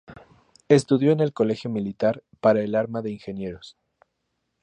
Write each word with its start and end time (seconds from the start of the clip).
Estudió 0.67 1.11
en 1.11 1.19
el 1.19 1.31
Colegio 1.31 1.69
Militar, 1.69 2.23
para 2.39 2.61
el 2.63 2.73
arma 2.73 3.03
de 3.03 3.11
ingenieros. 3.11 3.77